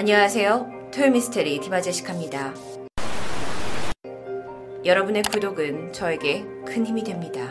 [0.00, 0.88] 안녕하세요.
[0.94, 2.54] 토요미스테리 디바제시카입니다.
[4.82, 7.50] 여러분의 구독은 저에게 큰 힘이 됩니다.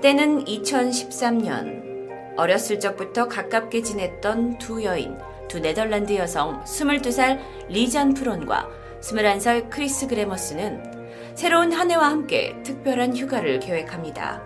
[0.00, 8.66] 때는 2013년 어렸을 적부터 가깝게 지냈던 두 여인, 두 네덜란드 여성 22살 리잔 프론과
[9.02, 14.42] 21살 크리스 그레머스는 새로운 한 해와 함께 특별한 휴가를 계획합니다.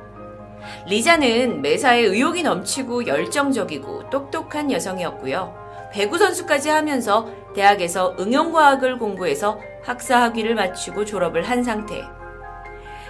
[0.89, 5.66] 리잔은 매사에 의욕이 넘치고 열정적이고 똑똑한 여성이었고요.
[5.93, 12.05] 배구 선수까지 하면서 대학에서 응용과학을 공부해서 학사 학위를 마치고 졸업을 한 상태.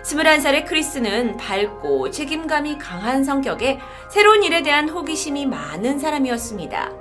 [0.02, 6.92] 21살의 크리스는 밝고 책임감이 강한 성격에 새로운 일에 대한 호기심이 많은 사람이었습니다.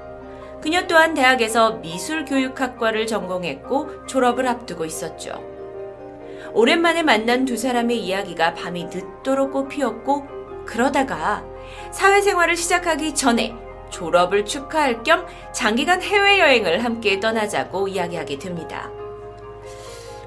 [0.62, 5.40] 그녀 또한 대학에서 미술교육학과를 전공했고 졸업을 앞두고 있었죠.
[6.54, 10.26] 오랜만에 만난 두 사람의 이야기가 밤이 늦도록 꽃피었고
[10.66, 11.44] 그러다가
[11.92, 18.90] 사회생활을 시작하기 전에 졸업을 축하할 겸 장기간 해외여행을 함께 떠나자고 이야기하게 됩니다.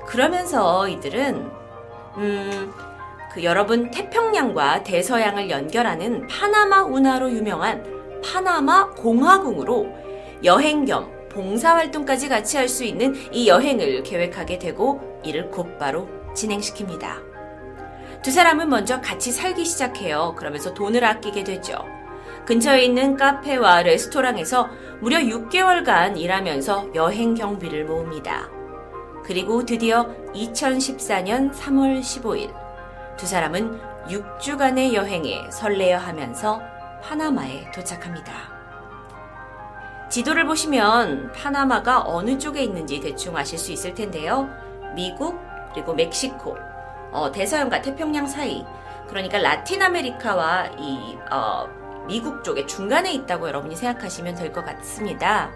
[0.07, 1.51] 그러면서 이들은,
[2.17, 2.73] 음,
[3.33, 7.85] 그 여러분 태평양과 대서양을 연결하는 파나마 운하로 유명한
[8.25, 9.87] 파나마 공화궁으로
[10.45, 17.29] 여행 겸 봉사활동까지 같이 할 수 있는 이 여행을 계획하게 되고 이를 곧바로 진행시킵니다.
[18.23, 20.35] 두 사람은 먼저 같이 살기 시작해요.
[20.37, 21.85] 그러면서 돈을 아끼게 되죠.
[22.47, 24.69] 근처에 있는 카페와 레스토랑에서
[25.01, 28.49] 무려 6개월간 일하면서 여행 경비를 모읍니다.
[29.25, 32.55] 그리고 드디어 2014년 3월 15일
[33.17, 33.79] 두 사람은
[34.09, 36.61] 6주간의 여행에 설레어 하면서
[37.03, 38.33] 파나마에 도착합니다.
[40.09, 44.49] 지도를 보시면 파나마가 어느 쪽에 있는지 대충 아실 수 있을 텐데요.
[44.95, 45.39] 미국,
[45.75, 46.57] 그리고 멕시코,
[47.13, 48.65] 어, 대서양과 태평양 사이,
[49.09, 51.67] 그러니까 라틴 아메리카와 이 어,
[52.09, 55.51] 미국 쪽에 중간에 있다고 여러분이 생각하시면 될 것 같습니다.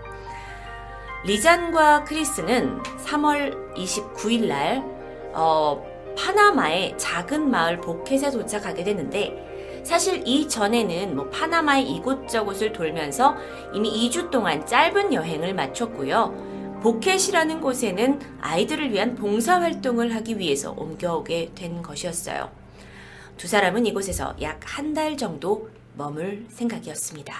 [1.24, 4.82] 리잔과 크리스는 3월 29일 날
[5.32, 5.82] 어,
[6.18, 13.34] 파나마의 작은 마을 보켓에 도착하게 되는데 사실 이전에는 뭐 파나마의 이곳저곳을 돌면서
[13.72, 16.80] 이미 2주 동안 짧은 여행을 마쳤고요.
[16.82, 22.50] 보켓이라는 곳에는 아이들을 위한 봉사활동을 하기 위해서 옮겨오게 된 것이었어요.
[23.38, 27.34] 두 사람은 이곳에서 약 한 달 정도 머물 생각이었습니다.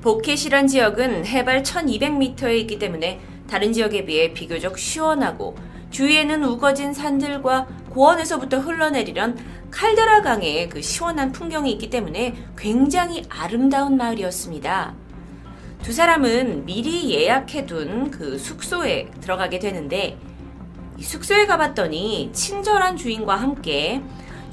[0.00, 5.56] 보켓이란 지역은 해발 1200m에 있기 때문에 다른 지역에 비해 비교적 시원하고
[5.90, 9.38] 주위에는 우거진 산들과 고원에서부터 흘러내리던
[9.70, 14.94] 칼데라 강의 그 시원한 풍경이 있기 때문에 굉장히 아름다운 마을이었습니다.
[15.82, 20.18] 두 사람은 미리 예약해둔 그 숙소에 들어가게 되는데
[21.00, 24.02] 숙소에 가봤더니 친절한 주인과 함께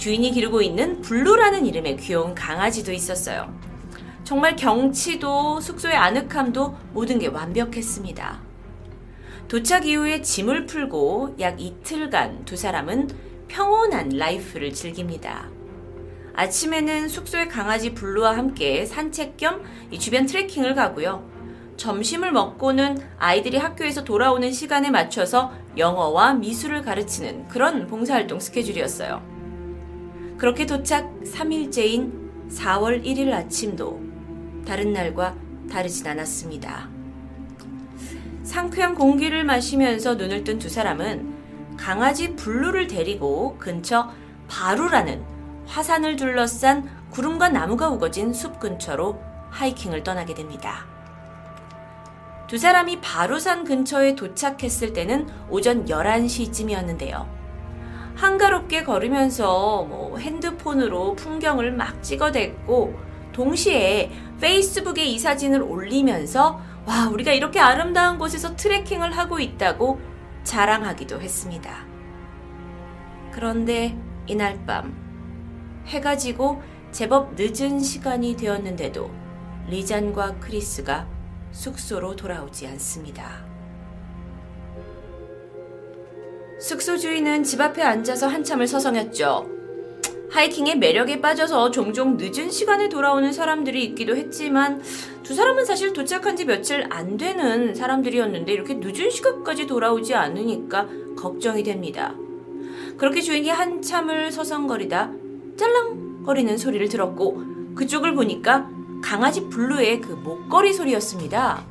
[0.04, 3.58] 주인이 기르고 있는 블루라는 이름의 귀여운 강아지도 있었어요.
[4.26, 8.42] 정말 경치도 숙소의 아늑함도 모든 게 완벽했습니다.
[9.48, 13.12] 도착 이후에 짐을 풀고 약 이틀간 두 사람은
[13.48, 15.48] 평온한 life를 즐깁니다.
[16.34, 19.64] 아침에는 숙소의 강아지 블루와 함께 산책 겸
[19.98, 21.26] 주변 트레킹을 가고요.
[21.78, 29.33] 점심을 먹고는 아이들이 학교에서 돌아오는 시간에 맞춰서 영어와 미술을 가르치는 그런 봉사활동 스케줄이었어요.
[30.44, 34.02] 그렇게 도착 3일째인 4월 1일 아침도
[34.68, 35.38] 다른 날과
[35.72, 36.90] 다르진 않았습니다.
[38.44, 44.12] 상쾌한 공기를 마시면서 눈을 뜬 두 사람은 강아지 블루를 데리고 근처
[44.50, 45.24] 바루라는
[45.66, 50.86] 화산을 둘러싼 구름과 나무가 우거진 숲 근처로 하이킹을 떠나게 됩니다.
[52.48, 57.43] 두 사람이 바루산 근처에 도착했을 때는 오전 11시쯤이었는데요.
[58.16, 62.96] 한가롭게 걸으면서 뭐 핸드폰으로 풍경을 막 찍어댔고
[63.32, 70.00] 동시에 페이스북에 이 사진을 올리면서 와, 우리가 이렇게 아름다운 곳에서 트레킹을 하고 있다고
[70.44, 71.86] 자랑하기도 했습니다.
[73.32, 73.98] 그런데
[74.28, 74.94] 이날 밤
[75.88, 79.10] 해가 지고 제법 늦은 시간이 되었는데도
[79.68, 81.08] 리잔과 크리스가
[81.52, 83.53] 숙소로 돌아오지 않습니다.
[86.64, 89.50] 숙소 주인은 집 앞에 앉아서 한참을 서성였죠.
[90.32, 94.82] 하이킹의 매력에 빠져서 종종 늦은 시간에 돌아오는 사람들이 있기도 했지만
[95.24, 100.88] 두 사람은 사실 도착한 지 며칠 안 되는 사람들이었는데 이렇게 늦은 시간까지 돌아오지 않으니까
[101.18, 102.16] 걱정이 됩니다.
[102.98, 105.12] 그렇게 주인이 한참을 서성거리다
[105.58, 107.44] 짤랑거리는 소리를 들었고
[107.76, 108.70] 그쪽을 보니까
[109.04, 111.66] 강아지 블루의 그 목걸이 소리였습니다.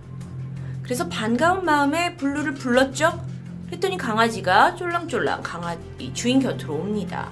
[0.83, 3.32] 그래서 반가운 마음에 블루를 불렀죠.
[3.73, 7.31] 했더니 강아지가 쫄랑쫄랑 강아지 주인 곁으로 옵니다.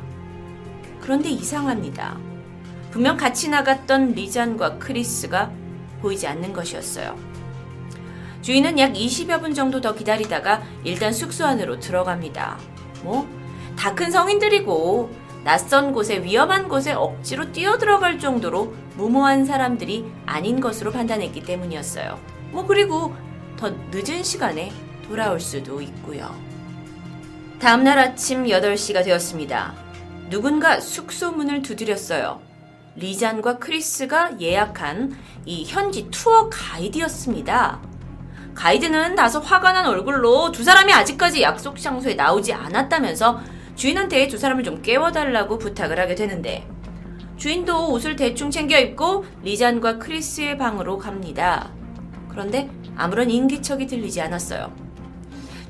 [1.00, 2.16] 그런데 이상합니다.
[2.90, 5.50] 분명 같이 나갔던 리잔과 크리스가
[6.00, 7.16] 보이지 않는 것이었어요.
[8.42, 12.58] 주인은 약 20여 분 정도 더 기다리다가 일단 숙소 안으로 들어갑니다.
[13.02, 13.28] 뭐?
[13.76, 15.10] 다 큰 성인들이고
[15.44, 22.18] 낯선 곳에 위험한 곳에 억지로 뛰어들어갈 정도로 무모한 사람들이 아닌 것으로 판단했기 때문이었어요.
[22.50, 23.14] 뭐 그리고
[23.56, 24.72] 더 늦은 시간에
[25.10, 26.32] 돌아올 수도 있고요.
[27.58, 29.74] 다음날 아침 8시가 되었습니다.
[30.30, 32.40] 누군가 숙소 문을 두드렸어요.
[32.94, 35.12] 리잔과 크리스가 예약한
[35.44, 37.82] 이 현지 투어 가이드였습니다.
[38.54, 43.40] 가이드는 다소 화가 난 얼굴로 두 사람이 아직까지 약속 장소에 나오지 않았다면서
[43.74, 46.68] 주인한테 두 사람을 좀 깨워달라고 부탁을 하게 되는데
[47.36, 51.72] 주인도 옷을 대충 챙겨 입고 리잔과 크리스의 방으로 갑니다.
[52.28, 54.89] 그런데 아무런 인기척이 들리지 않았어요.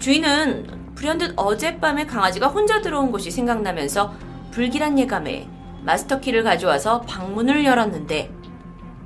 [0.01, 4.15] 주인은 불현듯 어젯밤에 강아지가 혼자 들어온 것이 생각나면서
[4.51, 5.47] 불길한 예감에
[5.83, 8.33] 마스터키를 가져와서 방문을 열었는데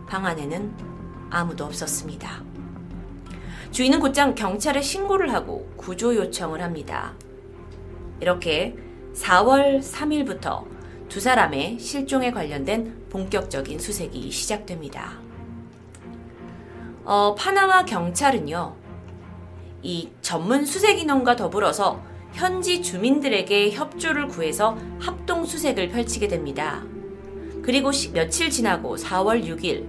[0.08, 0.72] 방 안에는
[1.30, 2.44] 아무도 없었습니다.
[3.72, 7.14] 주인은 곧장 경찰에 신고를 하고 구조 요청을 합니다.
[8.20, 8.76] 이렇게
[9.14, 10.64] 4월 3일부터
[11.08, 15.18] 두 사람의 실종에 관련된 본격적인 수색이 시작됩니다.
[17.04, 18.83] 어, 파나마 경찰은요,
[19.84, 22.02] 이 전문 수색 인원과 더불어서
[22.32, 26.82] 현지 주민들에게 협조를 구해서 합동 수색을 펼치게 됩니다.
[27.62, 29.86] 그리고 시, 며칠 지나고 4월 6일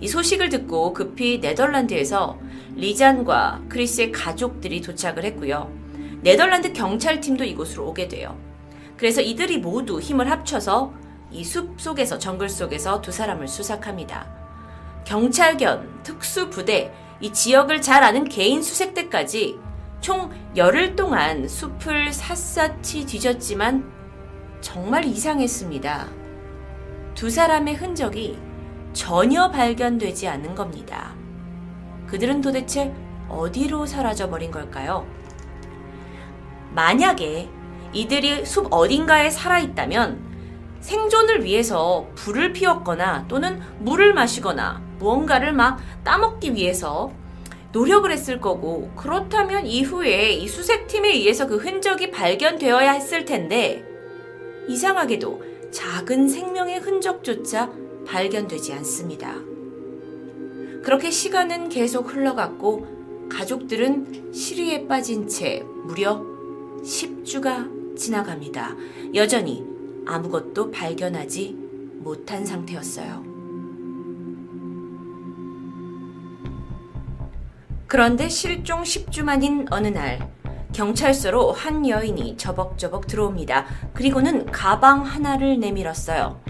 [0.00, 2.38] 이 소식을 듣고 급히 네덜란드에서
[2.76, 5.72] 리잔과 크리스의 가족들이 도착을 했고요.
[6.20, 8.38] 네덜란드 경찰팀도 이곳으로 오게 돼요.
[8.98, 10.92] 그래서 이들이 모두 힘을 합쳐서
[11.32, 14.26] 이 숲 속에서 정글 속에서 두 사람을 수색합니다.
[15.04, 19.58] 경찰견, 특수부대, 이 지역을 잘 아는 개인 수색대까지
[20.00, 23.90] 총 열흘 동안 숲을 샅샅이 뒤졌지만
[24.60, 26.08] 정말 이상했습니다.
[27.14, 28.38] 두 사람의 흔적이
[28.92, 31.14] 전혀 발견되지 않는 겁니다.
[32.06, 32.94] 그들은 도대체
[33.28, 35.06] 어디로 사라져 버린 걸까요?
[36.72, 37.48] 만약에
[37.92, 40.27] 이들이 숲 어딘가에 살아있다면
[40.80, 47.12] 생존을 위해서 불을 피웠거나 또는 물을 마시거나 무언가를 막 따먹기 위해서
[47.72, 53.84] 노력을 했을 거고 그렇다면 이후에 이 수색팀에 의해서 그 흔적이 발견되어야 했을 텐데
[54.68, 57.70] 이상하게도 작은 생명의 흔적조차
[58.06, 59.34] 발견되지 않습니다.
[60.82, 66.24] 그렇게 시간은 계속 흘러갔고 가족들은 시리에 빠진 채 무려
[66.82, 68.74] 10주가 지나갑니다.
[69.14, 69.77] 여전히
[70.08, 71.56] 아무것도 발견하지
[71.98, 73.22] 못한 상태였어요.
[77.86, 80.30] 그런데 실종 10주 만인 어느 날,
[80.72, 83.66] 경찰서로 한 여인이 저벅저벅 들어옵니다.
[83.94, 86.40] 그리고는 가방 하나를 내밀었어요.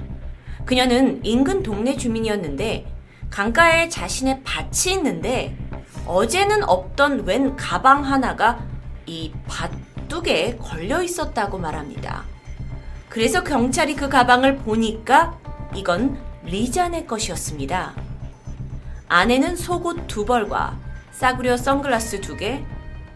[0.64, 2.92] 그녀는 인근 동네 주민이었는데,
[3.30, 5.56] 강가에 자신의 밭이 있는데,
[6.06, 8.66] 어제는 없던 웬 가방 하나가
[9.06, 9.70] 이밭
[10.08, 12.24] 뚝에 걸려 있었다고 말합니다.
[13.08, 15.38] 그래서 경찰이 그 가방을 보니까
[15.74, 17.94] 이건 리잔의 것이었습니다.
[19.08, 20.78] 안에는 속옷 두 벌과
[21.10, 22.64] 싸구려 선글라스 두 개,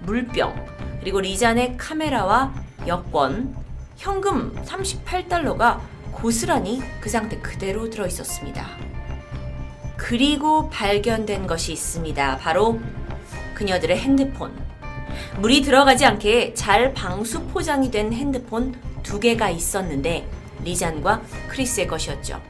[0.00, 0.54] 물병,
[1.00, 2.52] 그리고 리잔의 카메라와
[2.86, 3.54] 여권,
[3.96, 5.78] 현금 38달러가
[6.10, 8.66] 고스란히 그 상태 그대로 들어 있었습니다.
[9.96, 12.38] 그리고 발견된 것이 있습니다.
[12.38, 12.80] 바로
[13.54, 14.52] 그녀들의 핸드폰.
[15.38, 20.26] 물이 들어가지 않게 잘 방수 포장이 된 핸드폰 두 개가 있었는데
[20.64, 22.40] 리잔과 크리스의 것이었죠.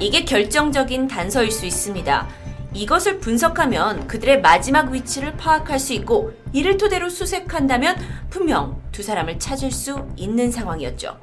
[0.00, 2.28] 이게 결정적인 단서일 수 있습니다.
[2.74, 7.96] 이것을 분석하면 그들의 마지막 위치를 파악할 수 있고 이를 토대로 수색한다면
[8.30, 11.18] 분명 두 사람을 찾을 수 있는 상황이었죠.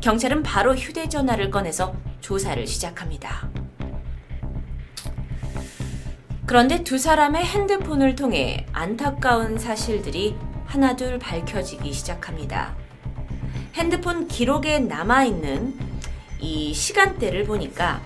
[0.00, 3.48] 경찰은 바로 휴대전화를 꺼내서 조사를 시작합니다.
[6.46, 10.34] 그런데 두 사람의 핸드폰을 통해 안타까운 사실들이
[10.66, 12.74] 하나둘 밝혀지기 시작합니다.
[13.74, 15.78] 핸드폰 기록에 남아있는
[16.40, 18.00] 이 시간대를 보니까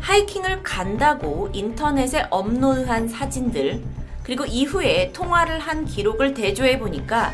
[0.00, 3.82] 하이킹을 간다고 인터넷에 업로드한 사진들,
[4.22, 7.32] 그리고 이후에 통화를 한 기록을 대조해 보니까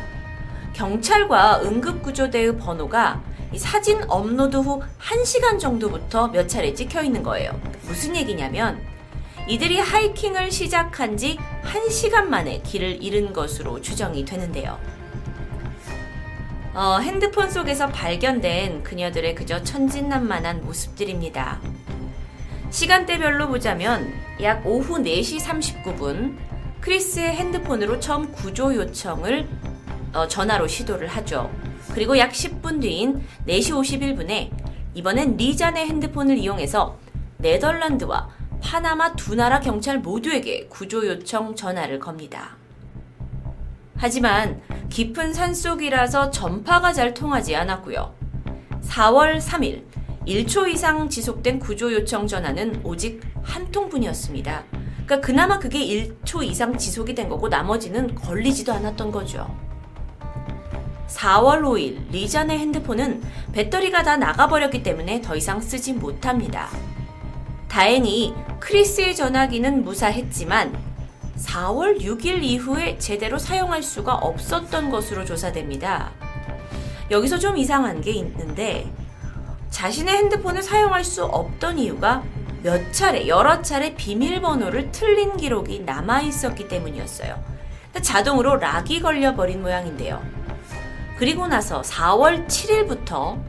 [0.73, 3.21] 경찰과 응급구조대의 번호가
[3.55, 7.59] 사진 업로드 후 1시간 정도부터 몇 차례 찍혀 있는 거예요.
[7.83, 8.79] 무슨 얘기냐면
[9.47, 14.77] 이들이 하이킹을 시작한 지 1시간 만에 길을 잃은 것으로 추정이 되는데요.
[16.77, 21.59] 어, 핸드폰 속에서 발견된 그녀들의 그저 천진난만한 모습들입니다.
[22.69, 26.37] 시간대별로 보자면 약 오후 4시 39분
[26.79, 29.49] 크리스의 핸드폰으로 처음 구조 요청을
[30.13, 31.51] 어, 전화로 시도를 하죠.
[31.95, 34.51] 그리고 약 10분 뒤인 4시 51분에
[34.93, 36.99] 이번엔 리잔의 핸드폰을 이용해서
[37.37, 38.29] 네덜란드와
[38.61, 42.55] 파나마 두 나라 경찰 모두에게 구조 요청 전화를 겁니다.
[43.95, 48.13] 하지만 깊은 산속이라서 전파가 잘 통하지 않았고요.
[48.83, 49.83] 4월 3일
[50.25, 54.63] 1초 이상 지속된 구조 요청 전화는 오직 한 통뿐이었습니다.
[55.05, 59.47] 그러니까 그나마 그게 1초 이상 지속이 된 거고 나머지는 걸리지도 않았던 거죠.
[61.07, 66.67] 4월 5일 리전의 핸드폰은 배터리가 다 나가버렸기 때문에 더 이상 쓰지 못합니다.
[67.69, 70.86] 다행히 크리스의 전화기는 무사했지만
[71.37, 76.11] 4월 6일 이후에 제대로 사용할 수가 없었던 것으로 조사됩니다.
[77.11, 78.91] 여기서 좀 이상한 게 있는데
[79.69, 82.23] 자신의 핸드폰을 사용할 수 없던 이유가
[82.63, 87.41] 몇 차례, 여러 차례 비밀번호를 틀린 기록이 남아 있었기 때문이었어요.
[88.01, 90.21] 자동으로 락이 걸려버린 모양인데요.
[91.17, 93.41] 그리고 나서 4월 7일부터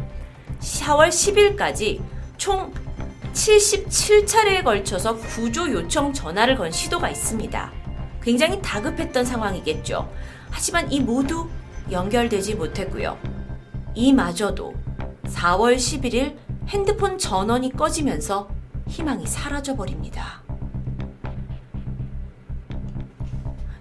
[0.61, 2.00] 4월 10일까지
[2.37, 2.73] 총
[3.33, 7.77] 77차례에 걸쳐서 구조 요청 전화를 건 시도가 있습니다.
[8.28, 10.06] 굉장히 다급했던 상황이겠죠.
[10.50, 11.49] 하지만 이 모두
[11.90, 13.16] 연결되지 못했고요.
[13.94, 14.75] 이마저도
[15.25, 16.37] 4월 11일
[16.68, 18.50] 핸드폰 전원이 꺼지면서
[18.87, 20.42] 희망이 사라져 버립니다.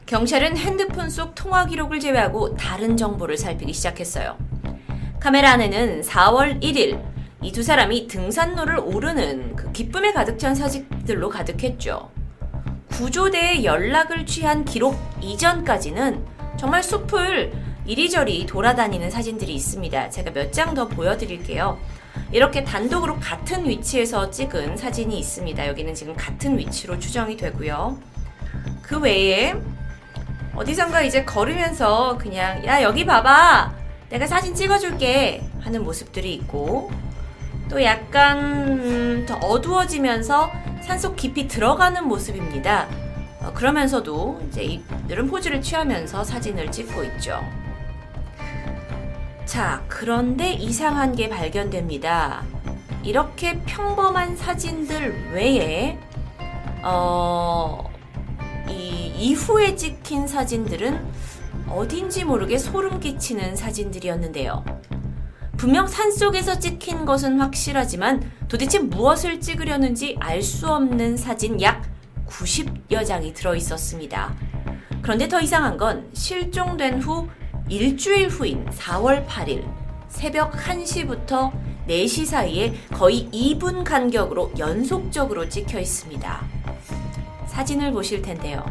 [0.05, 4.37] 경찰은 핸드폰 속 통화 기록을 제외하고 다른 정보를 살피기 시작했어요.
[5.19, 7.03] 카메라 안에는 4월 1일
[7.41, 12.16] 이 두 사람이 등산로를 오르는 그 기쁨에 가득 찬 사진들로 가득했죠.
[12.97, 16.25] 구조대에 연락을 취한 기록 이전까지는
[16.57, 17.53] 정말 숲을
[17.85, 20.09] 이리저리 돌아다니는 사진들이 있습니다.
[20.09, 21.77] 제가 몇 장 더 보여드릴게요.
[22.31, 25.67] 이렇게 단독으로 같은 위치에서 찍은 사진이 있습니다.
[25.67, 27.99] 여기는 지금 같은 위치로 추정이 되고요.
[28.81, 29.53] 그 외에
[30.55, 33.73] 어디선가 이제 걸으면서 그냥 야 여기 봐봐
[34.09, 36.91] 내가 사진 찍어줄게 하는 모습들이 있고
[37.69, 40.51] 또 약간 음, 더 어두워지면서
[40.87, 42.87] 산속 깊이 들어가는 모습입니다.
[43.41, 47.41] 어, 그러면서도 이제 이런 포즈를 취하면서 사진을 찍고 있죠.
[49.45, 52.43] 자, 그런데 이상한 게 발견됩니다.
[53.03, 55.99] 이렇게 평범한 사진들 외에,
[56.83, 57.89] 어,
[58.69, 61.05] 이 이후에 찍힌 사진들은
[61.69, 64.63] 어딘지 모르게 소름 끼치는 사진들이었는데요.
[65.57, 71.81] 분명 산 속에서 찍힌 것은 확실하지만 도대체 무엇을 찍으려는지 알 수 없는 사진 약
[72.27, 74.35] 90여 장이 들어 있었습니다.
[75.01, 77.27] 그런데 더 이상한 건 실종된 후
[77.69, 79.67] 일주일 후인 4월 8일
[80.09, 81.51] 새벽 1시부터
[81.87, 86.45] 4시 사이에 거의 2분 간격으로 연속적으로 찍혀 있습니다.
[87.47, 88.63] 사진을 보실 텐데요.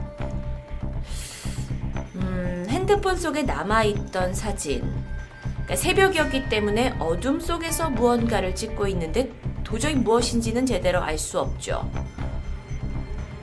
[2.15, 5.06] 음, 핸드폰 속에 남아있던 사진.
[5.67, 9.33] 그러니까 새벽이었기 때문에 어둠 속에서 무언가를 찍고 있는데
[9.65, 11.91] 도저히 무엇인지는 제대로 알 수 없죠.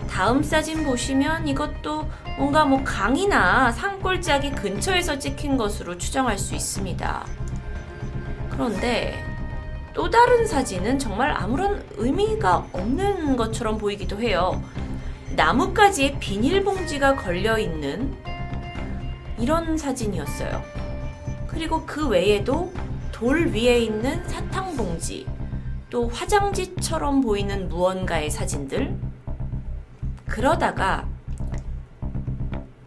[0.10, 7.25] 다음 사진 보시면 이것도 뭔가 뭐 강이나 산골짜기 근처에서 찍힌 것으로 추정할 수 있습니다.
[8.51, 9.22] 그런데
[9.94, 14.63] 또 다른 사진은 정말 아무런 의미가 없는 것처럼 보이기도 해요.
[15.36, 18.15] 나뭇가지에 비닐봉지가 걸려 있는
[19.39, 20.73] 이런 사진이었어요.
[21.54, 22.74] 그리고 그 외에도
[23.12, 25.28] 돌 위에 있는 사탕 봉지,
[25.90, 28.98] 또 화장지처럼 보이는 무언가의 사진들,
[30.26, 31.08] 그러다가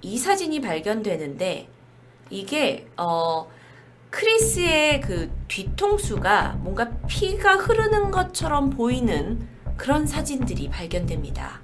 [0.02, 1.68] 이 사진이 발견되는데
[2.30, 3.48] 이게 어
[4.10, 11.60] 크리스의 그 뒤통수가 뭔가 피가 흐르는 것처럼 보이는 그런 사진들이 발견됩니다.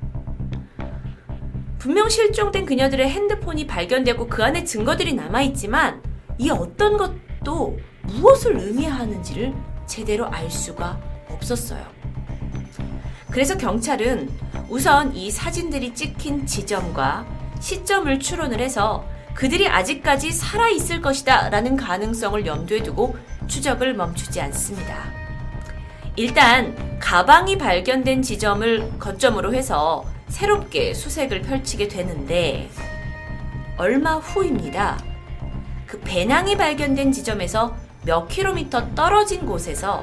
[1.78, 9.52] 분명 실종된 그녀들의 핸드폰이 발견되고 그 안에 증거들이 남아있지만 이 어떤 것도 무엇을 의미하는지를
[9.86, 11.84] 제대로 알 수가 없었어요.
[13.30, 14.30] 그래서 경찰은
[14.68, 17.26] 우선 이 사진들이 찍힌 지점과
[17.60, 25.04] 시점을 추론을 해서 그들이 아직까지 살아있을 것이다 라는 가능성을 염두에 두고 추적을 멈추지 않습니다.
[26.16, 32.68] 일단 가방이 발견된 지점을 거점으로 해서 새롭게 수색을 펼치게 되는데
[33.78, 34.98] 얼마 후입니다.
[35.92, 40.02] 그 배낭이 발견된 지점에서 몇 킬로미터 떨어진 곳에서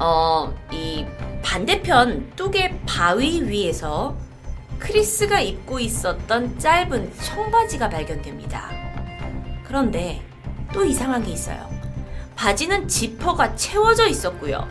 [0.00, 1.06] 어, 이
[1.40, 4.16] 반대편 뚝의 바위 위에서
[4.80, 8.72] 크리스가 입고 있었던 짧은 청바지가 발견됩니다.
[9.62, 10.20] 그런데
[10.72, 11.70] 또 이상한 게 있어요.
[12.34, 14.66] 바지는 지퍼가 채워져 있었고요.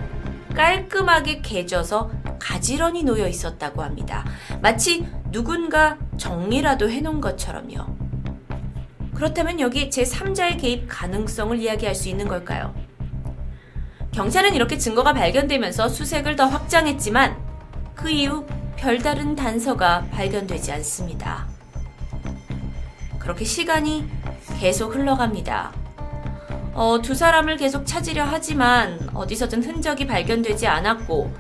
[0.54, 4.26] 깔끔하게 개져서 가지런히 놓여 있었다고 합니다.
[4.62, 8.03] 마치 누군가 정리라도 해놓은 것처럼요.
[9.16, 12.74] 그렇다면 여기 제3자의 개입 가능성을 이야기할 수 있는 걸까요?
[14.12, 17.36] 경찰은 이렇게 증거가 발견되면서 수색을 더 확장했지만
[17.96, 21.48] 그 이후 별다른 단서가 발견되지 않습니다.
[23.18, 24.06] 그렇게 시간이
[24.60, 25.72] 계속 흘러갑니다.
[26.74, 31.34] 어, 두 사람을 계속 찾으려 하지만 어디서든 흔적이 발견되지 않았고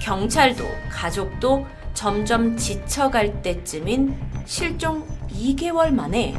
[0.00, 6.34] 경찰도 가족도 점점 지쳐갈 때쯤인 실종 2개월 만에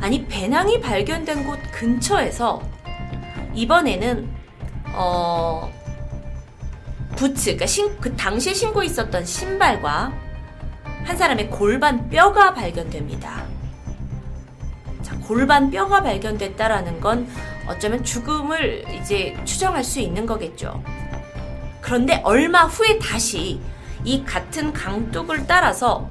[0.00, 2.62] 아니 배낭이 발견된 곳 근처에서
[3.54, 4.28] 이번에는
[4.94, 5.70] 어
[7.16, 10.12] 부츠 그러니까 신, 그 당시에 신고 있었던 신발과
[11.04, 13.44] 한 사람의 골반 뼈가 발견됩니다.
[15.02, 17.28] 자, 골반 뼈가 발견됐다라는 건
[17.66, 20.82] 어쩌면 죽음을 이제 추정할 수 있는 거겠죠.
[21.80, 23.60] 그런데 얼마 후에 다시
[24.04, 26.08] 이 같은 강둑을 따라서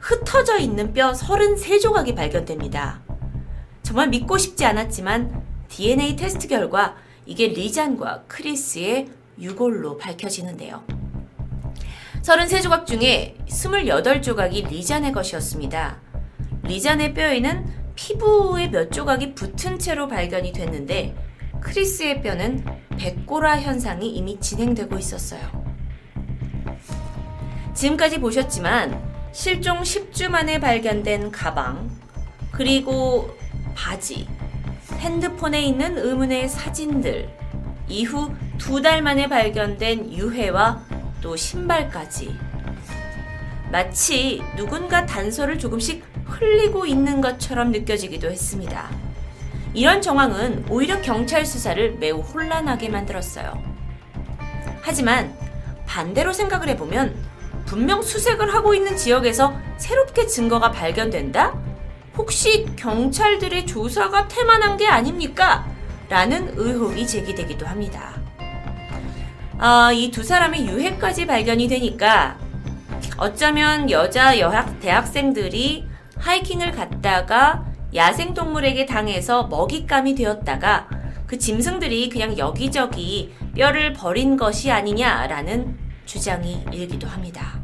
[0.00, 3.00] 흩어져 있는 뼈 33조각이 발견됩니다.
[3.92, 6.96] 정말 믿고 싶지 않았지만 DNA 테스트 결과
[7.26, 10.82] 이게 리잔과 크리스의 유골로 밝혀지는데요.
[12.22, 16.00] 33조각 중에 28조각이 리잔의 것이었습니다.
[16.62, 21.14] 리잔의 뼈에는 피부의 몇 조각이 붙은 채로 발견이 됐는데
[21.60, 22.64] 크리스의 뼈는
[22.96, 25.42] 백골화 현상이 이미 진행되고 있었어요.
[27.74, 31.90] 지금까지 보셨지만 실종 10주 만에 발견된 가방,
[32.52, 33.41] 그리고
[33.74, 34.28] 바지,
[34.98, 37.28] 핸드폰에 있는 의문의 사진들,
[37.88, 40.82] 이후 두 달 만에 발견된 유해와
[41.20, 42.36] 또 신발까지.
[43.70, 48.90] 마치 누군가 단서를 조금씩 흘리고 있는 것처럼 느껴지기도 했습니다.
[49.74, 53.62] 이런 정황은 오히려 경찰 수사를 매우 혼란하게 만들었어요.
[54.82, 55.34] 하지만
[55.86, 57.14] 반대로 생각을 해보면
[57.64, 61.58] 분명 수색을 하고 있는 지역에서 새롭게 증거가 발견된다?
[62.16, 65.66] 혹시 경찰들의 조사가 태만한 게 아닙니까?
[66.08, 68.14] 라는 의혹이 제기되기도 합니다.
[69.58, 72.36] 아, 이 두 사람의 유해까지 발견이 되니까
[73.16, 75.86] 어쩌면 여자 여학 대학생들이
[76.18, 80.88] 하이킹을 갔다가 야생동물에게 당해서 먹잇감이 되었다가
[81.26, 87.61] 그 짐승들이 그냥 여기저기 뼈를 버린 것이 아니냐라는 주장이 일기도 합니다.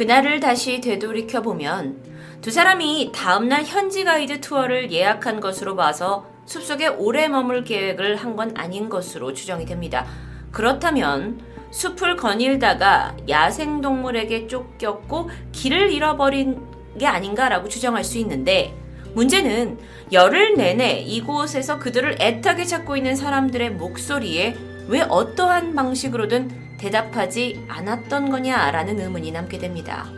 [0.00, 2.02] 그날을 다시 되돌이켜 보면
[2.40, 8.56] 두 사람이 다음날 현지 가이드 투어를 예약한 것으로 봐서 숲속에 오래 머물 계획을 한 건
[8.56, 10.06] 아닌 것으로 추정이 됩니다.
[10.52, 11.38] 그렇다면
[11.70, 16.62] 숲을 거닐다가 야생동물에게 쫓겼고 길을 잃어버린
[16.98, 18.74] 게 아닌가라고 추정할 수 있는데
[19.12, 19.78] 문제는
[20.12, 24.56] 열흘 내내 이곳에서 그들을 애타게 찾고 있는 사람들의 목소리에
[24.88, 30.10] 왜 어떠한 방식으로든 대답하지 않았던 거냐라는 의문이 남게 됩니다.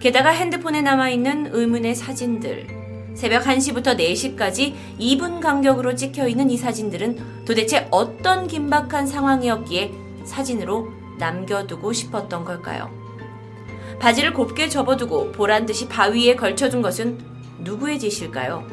[0.00, 2.66] 게다가 핸드폰에 남아있는 의문의 사진들,
[3.14, 9.92] 새벽 1시부터 4시까지 2분 간격으로 찍혀 있는 이 사진들은 도대체 어떤 긴박한 상황이었기에
[10.24, 12.90] 사진으로 남겨두고 싶었던 걸까요?
[14.00, 17.18] 바지를 곱게 접어두고 보란 듯이 바위에 걸쳐둔 것은
[17.60, 18.66] 누구의 짓일까요?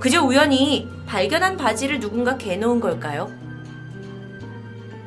[0.00, 3.45] 그저 우연히 발견한 바지를 누군가 개놓은 걸까요?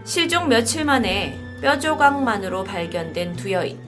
[0.09, 3.79] 실종 며칠 만에 뼈조각만으로 발견된 두 여인.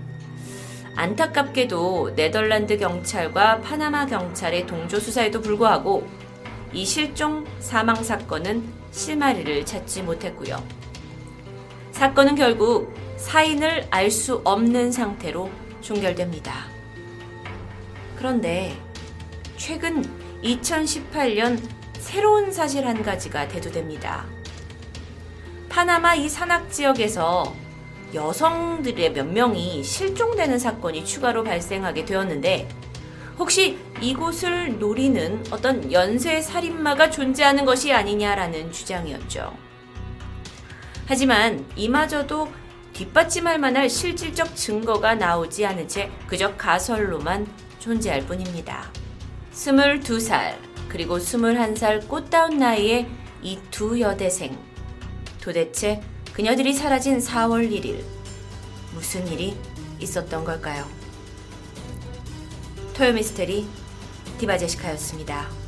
[0.95, 6.07] 안타깝게도 네덜란드 경찰과 파나마 경찰의 동조 수사에도 불구하고
[6.73, 10.63] 이 실종 사망 사건은 실마리를 찾지 못했고요.
[11.89, 15.49] 사건은 결국 사인을 알 수 없는 상태로
[15.81, 16.67] 종결됩니다.
[18.15, 18.77] 그런데
[19.57, 20.03] 최근
[20.43, 21.59] 2018년
[21.93, 24.27] 새로운 사실 한 가지가 대두됩니다.
[25.71, 27.55] 파나마 이 산악 지역에서
[28.13, 32.67] 여성들의 몇 명이 실종되는 사건이 추가로 발생하게 되었는데
[33.39, 39.57] 혹시 이곳을 노리는 어떤 연쇄 살인마가 존재하는 것이 아니냐라는 주장이었죠.
[41.07, 42.51] 하지만 이마저도
[42.91, 47.47] 뒷받침할 만할 실질적 증거가 나오지 않은 채 그저 가설로만
[47.79, 48.91] 존재할 뿐입니다.
[49.53, 50.57] 22살
[50.89, 53.07] 그리고 21살 꽃다운 나이의
[53.41, 54.70] 이 두 여대생
[55.41, 56.01] 도대체
[56.33, 58.03] 그녀들이 사라진 4월 1일
[58.93, 59.57] 무슨 일이
[59.99, 60.87] 있었던 걸까요?
[62.93, 63.67] 토요미스테리
[64.37, 65.60] 디바제시카였습니다.